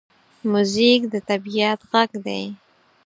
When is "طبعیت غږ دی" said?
1.29-2.43